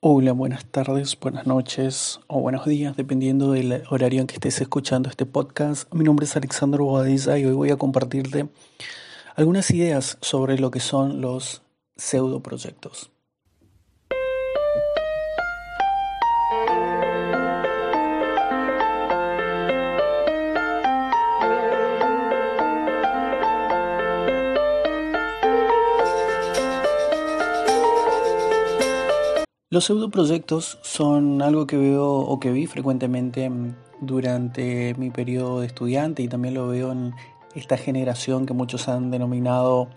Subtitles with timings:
[0.00, 5.08] Hola, buenas tardes, buenas noches o buenos días, dependiendo del horario en que estés escuchando
[5.08, 5.90] este podcast.
[5.94, 8.46] Mi nombre es Alexandro Bobadilla y hoy voy a compartirte
[9.36, 11.62] algunas ideas sobre lo que son los
[11.96, 13.10] pseudoproyectos.
[29.76, 33.50] Los pseudoproyectos son algo que veo o que vi frecuentemente
[34.00, 37.12] durante mi periodo de estudiante y también lo veo en
[37.54, 39.88] esta generación que muchos han denominado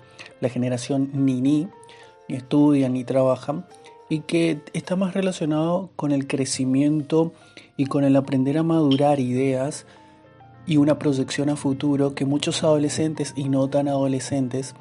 [0.41, 1.70] la generación Nini,
[2.27, 3.67] ni estudian ni trabajan,
[4.09, 7.31] y que está más relacionado con el crecimiento
[7.77, 9.86] y con el aprender a madurar ideas
[10.67, 14.75] y una proyección a futuro que muchos adolescentes y no tan adolescentes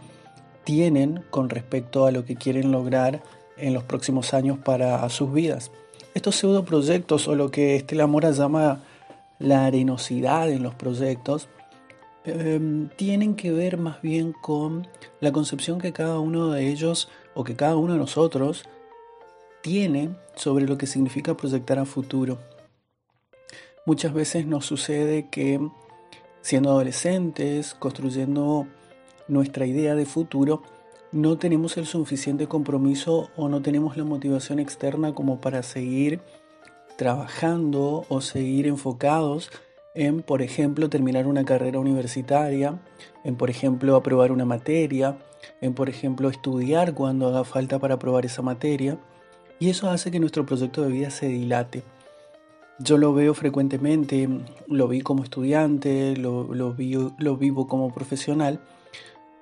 [0.65, 3.23] tienen con respecto a lo que quieren lograr
[3.61, 5.71] en los próximos años para sus vidas.
[6.15, 8.81] Estos pseudo proyectos o lo que Estela Mora llama
[9.39, 11.49] la arenosidad en los proyectos
[12.25, 14.89] em, tienen que ver más bien con
[15.21, 18.65] la concepción que cada uno de ellos o que cada uno de nosotros
[19.63, 22.39] tiene sobre lo que significa proyectar a futuro.
[23.87, 25.61] Muchas veces nos sucede que
[26.43, 28.67] siendo adolescentes, construyendo
[29.29, 30.63] nuestra idea de futuro,
[31.13, 36.21] no tenemos el suficiente compromiso o no tenemos la motivación externa como para seguir
[36.97, 39.51] trabajando o seguir enfocados
[39.95, 42.79] en, por ejemplo, terminar una carrera universitaria,
[43.25, 45.17] en, por ejemplo, aprobar una materia,
[45.61, 48.99] en, por ejemplo, estudiar cuando haga falta para aprobar esa materia.
[49.59, 51.83] Y eso hace que nuestro proyecto de vida se dilate.
[52.79, 54.29] Yo lo veo frecuentemente,
[54.69, 56.77] lo vi como estudiante, lo, lo,
[57.19, 58.61] lo vivo como profesional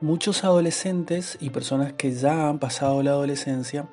[0.00, 3.88] muchos adolescentes y personas que ya han pasado la adolescencia,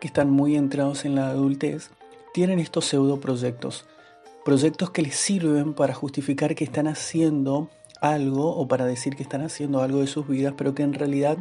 [0.00, 1.90] que están muy entrados en la adultez,
[2.32, 3.86] tienen estos pseudo proyectos.
[4.44, 9.42] Proyectos que les sirven para justificar que están haciendo algo o para decir que están
[9.42, 11.38] haciendo algo de sus vidas, pero que en realidad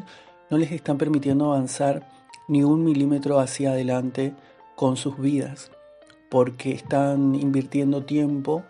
[0.49, 2.07] no les están permitiendo avanzar
[2.47, 4.33] ni un milímetro hacia adelante
[4.75, 5.71] con sus vidas,
[6.29, 8.63] porque están invirtiendo tiempo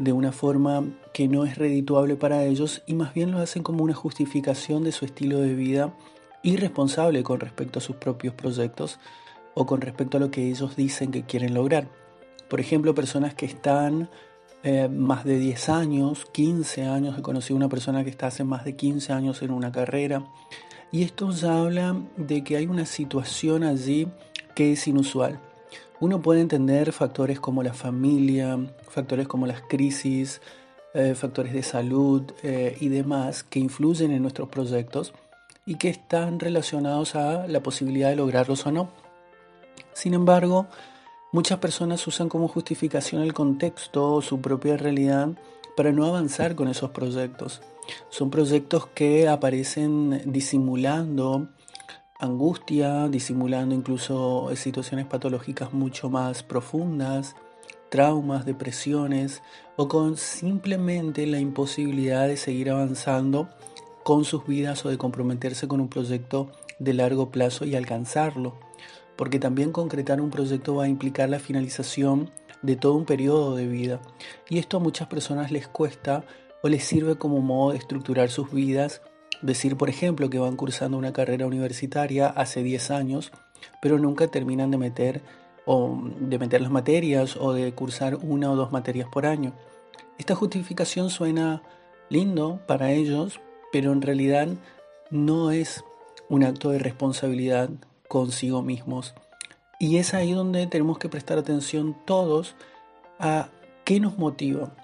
[0.00, 3.84] de una forma que no es redituable para ellos y más bien lo hacen como
[3.84, 5.94] una justificación de su estilo de vida
[6.42, 8.98] irresponsable con respecto a sus propios proyectos
[9.52, 11.86] o con respecto a lo que ellos dicen que quieren lograr.
[12.48, 14.08] Por ejemplo, personas que están
[14.62, 18.64] eh, más de 10 años, 15 años, he conocido una persona que está hace más
[18.64, 20.24] de 15 años en una carrera
[20.90, 24.08] y esto ya habla de que hay una situación allí
[24.54, 25.38] que es inusual.
[26.00, 30.40] Uno puede entender factores como la familia, factores como las crisis,
[30.94, 35.12] eh, factores de salud eh, y demás que influyen en nuestros proyectos
[35.66, 38.90] y que están relacionados a la posibilidad de lograrlos o no.
[39.92, 40.66] Sin embargo,
[41.32, 45.28] muchas personas usan como justificación el contexto o su propia realidad
[45.76, 47.60] para no avanzar con esos proyectos.
[48.08, 51.48] Son proyectos que aparecen disimulando
[52.20, 57.34] angustia, disimulando incluso situaciones patológicas mucho más profundas,
[57.88, 59.42] traumas, depresiones
[59.76, 63.48] o con simplemente la imposibilidad de seguir avanzando
[64.04, 68.58] con sus vidas o de comprometerse con un proyecto de largo plazo y alcanzarlo.
[69.16, 72.30] Porque también concretar un proyecto va a implicar la finalización
[72.62, 74.00] de todo un periodo de vida.
[74.48, 76.24] Y esto a muchas personas les cuesta
[76.62, 79.02] o les sirve como modo de estructurar sus vidas
[79.42, 83.32] Decir, por ejemplo, que van cursando una carrera universitaria hace 10 años,
[83.80, 85.22] pero nunca terminan de meter
[85.66, 89.52] o de meter las materias o de cursar una o dos materias por año.
[90.18, 91.62] Esta justificación suena
[92.08, 93.40] lindo para ellos,
[93.72, 94.48] pero en realidad
[95.10, 95.84] no es
[96.28, 97.70] un acto de responsabilidad
[98.08, 99.14] consigo mismos.
[99.78, 102.54] Y es ahí donde tenemos que prestar atención todos
[103.18, 103.48] a
[103.84, 104.74] qué nos motiva,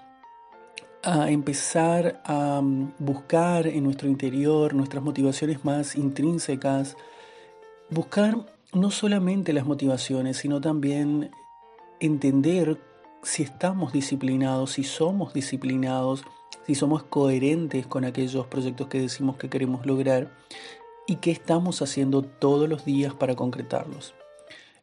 [1.07, 6.97] a empezar a mm, buscar en nuestro interior nuestras motivaciones más intrínsecas,
[7.89, 11.31] buscar no solamente las motivaciones, sino también
[12.01, 12.77] entender
[13.23, 16.25] si estamos disciplinados, si somos disciplinados,
[16.65, 20.35] si somos coherentes con aquellos proyectos que decimos que queremos lograr
[21.07, 24.13] y qué estamos haciendo todos los días para concretarlos.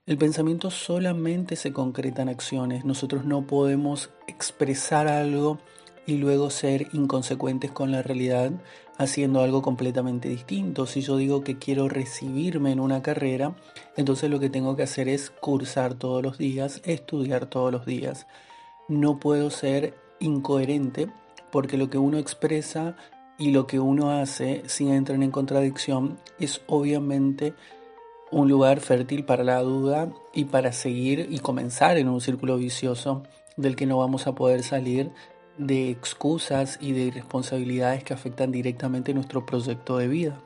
[0.06, 2.86] El pensamiento solamente se concreta en acciones.
[2.86, 5.58] Nosotros no podemos expresar algo
[6.06, 8.52] y luego ser inconsecuentes con la realidad
[8.98, 10.86] haciendo algo completamente distinto.
[10.86, 13.56] Si yo digo que quiero recibirme en una carrera,
[13.96, 18.26] entonces lo que tengo que hacer es cursar todos los días, estudiar todos los días.
[18.88, 21.08] No puedo ser incoherente
[21.50, 22.96] porque lo que uno expresa
[23.38, 27.54] y lo que uno hace, si entran en contradicción, es obviamente
[28.30, 33.22] un lugar fértil para la duda y para seguir y comenzar en un círculo vicioso
[33.56, 35.12] del que no vamos a poder salir
[35.58, 40.40] de excusas y de irresponsabilidades que afectan directamente nuestro proyecto de vida.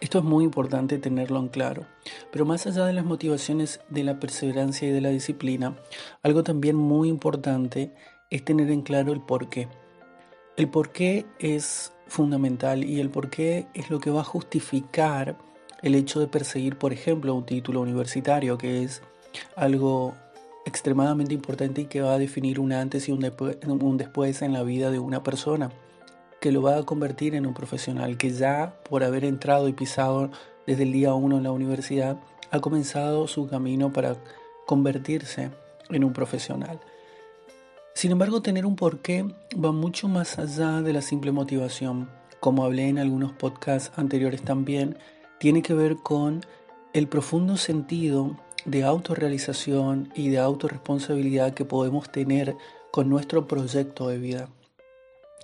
[0.00, 1.86] Esto es muy importante tenerlo en claro,
[2.32, 5.76] pero más allá de las motivaciones de la perseverancia y de la disciplina,
[6.22, 7.92] algo también muy importante
[8.30, 9.68] es tener en claro el por qué.
[10.56, 15.36] El por qué es fundamental y el por qué es lo que va a justificar
[15.82, 19.02] el hecho de perseguir, por ejemplo, un título universitario, que es
[19.56, 20.14] algo
[20.64, 24.90] extremadamente importante y que va a definir un antes y un, después en la vida
[24.90, 25.70] de una persona,
[26.40, 30.30] que lo va a convertir en un profesional que ya por haber entrado y pisado
[30.66, 32.18] desde el día uno en la universidad,
[32.50, 34.16] ha comenzado su camino para
[34.66, 35.50] convertirse
[35.90, 36.80] en un profesional.
[37.94, 39.24] Sin embargo, tener un porqué
[39.62, 42.10] va mucho más allá de la simple motivación.
[42.40, 44.98] Como hablé en algunos podcasts anteriores también,
[45.38, 46.40] tiene que ver con
[46.92, 52.56] el profundo sentido de autorrealización y de autorresponsabilidad que podemos tener
[52.90, 54.48] con nuestro proyecto de vida.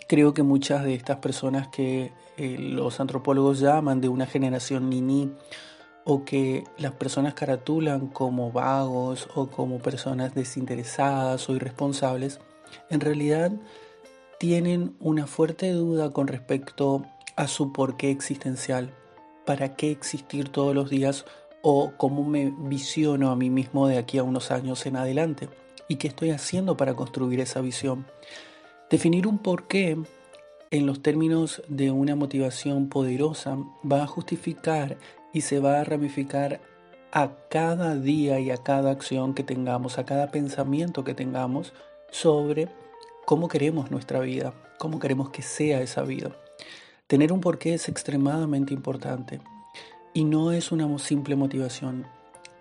[0.08, 5.32] Creo que muchas de estas personas que eh, los antropólogos llaman de una generación nini
[6.04, 12.40] o que las personas caratulan como vagos o como personas desinteresadas o irresponsables,
[12.88, 13.52] en realidad
[14.38, 17.04] tienen una fuerte duda con respecto
[17.36, 18.94] a su porqué existencial,
[19.44, 21.26] para qué existir todos los días
[21.62, 25.48] o cómo me visiono a mí mismo de aquí a unos años en adelante
[25.88, 28.06] y qué estoy haciendo para construir esa visión.
[28.90, 29.98] Definir un porqué
[30.70, 33.58] en los términos de una motivación poderosa
[33.90, 34.96] va a justificar
[35.32, 36.60] y se va a ramificar
[37.12, 41.72] a cada día y a cada acción que tengamos, a cada pensamiento que tengamos
[42.10, 42.68] sobre
[43.26, 46.30] cómo queremos nuestra vida, cómo queremos que sea esa vida.
[47.06, 49.40] Tener un porqué es extremadamente importante
[50.12, 52.06] y no es una simple motivación,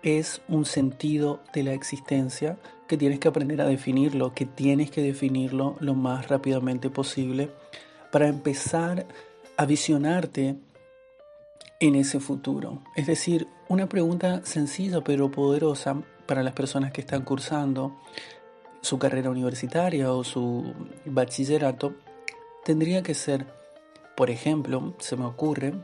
[0.02, 2.58] es un sentido de la existencia
[2.88, 7.50] que tienes que aprender a definirlo, que tienes que definirlo lo más rápidamente posible
[8.10, 9.06] para empezar
[9.56, 10.56] a visionarte
[11.80, 12.82] en ese futuro.
[12.96, 17.96] Es decir, una pregunta sencilla pero poderosa para las personas que están cursando
[18.80, 20.72] su carrera universitaria o su
[21.04, 21.94] bachillerato
[22.64, 23.46] tendría que ser,
[24.16, 25.74] por ejemplo, se me ocurre,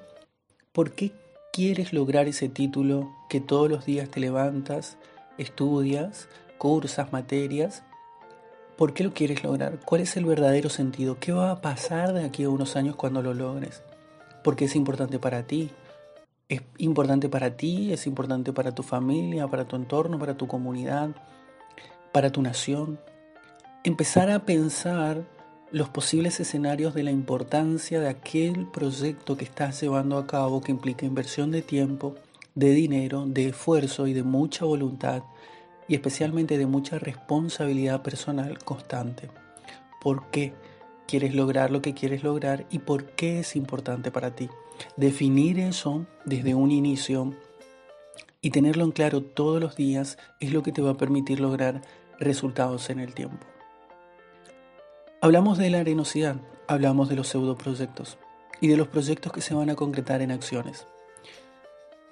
[0.73, 1.13] ¿por qué
[1.57, 4.99] quieres lograr ese título que todos los días te levantas,
[5.39, 7.83] estudias, cursas materias?
[8.77, 9.81] ¿Por qué lo quieres lograr?
[9.83, 11.17] ¿Cuál es el verdadero sentido?
[11.19, 13.83] ¿Qué va a pasar de aquí a unos años cuando lo logres?
[14.45, 15.71] Porque es importante para ti.
[16.51, 21.09] Es importante para ti, es importante para tu familia, para tu entorno, para tu comunidad,
[22.13, 23.01] para tu nación.
[23.83, 25.25] Empezar a pensar
[25.73, 30.71] los posibles escenarios de la importancia de aquel proyecto que estás llevando a cabo que
[30.71, 32.15] implica inversión de tiempo,
[32.55, 35.25] de dinero, de esfuerzo y de mucha voluntad
[35.89, 39.29] y especialmente de mucha responsabilidad personal constante.
[40.01, 40.53] ¿Por qué
[41.09, 44.49] quieres lograr lo que quieres lograr y por qué es importante para ti?
[44.97, 47.35] Definir eso desde un inicio
[48.41, 51.83] y tenerlo en claro todos los días es lo que te va a permitir lograr
[52.21, 53.47] resultados en el tiempo.
[55.27, 56.37] Hablamos de la arenosidad,
[56.69, 58.17] hablamos de los pseudoproyectos
[58.61, 60.87] y de los proyectos que se van a concretar en acciones.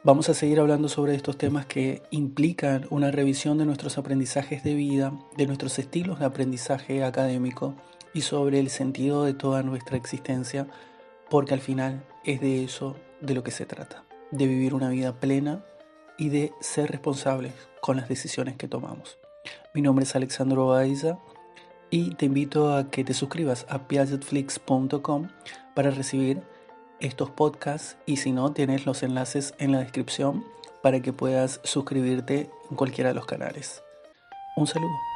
[0.03, 4.75] Vamos a seguir hablando sobre estos temas que implican una revisión de nuestros aprendizajes de
[4.75, 7.77] vida, de nuestros estilos de aprendizaje académico
[8.15, 10.67] y sobre el sentido de toda nuestra existencia,
[11.31, 14.03] porque al final es de eso de lo que se trata,
[14.33, 15.65] de vivir una vida plena
[16.19, 19.19] y de ser responsables con las decisiones que tomamos.
[19.73, 21.21] Mi nombre es Alexandro Baiza
[21.95, 25.29] y te invito a que te suscribas a piagetflix.com
[25.75, 26.43] para recibir
[26.99, 30.45] estos podcasts y si no tienes los enlaces en la descripción
[30.83, 33.85] para que puedas suscribirte en cualquiera de los canales.
[34.57, 35.14] Un saludo.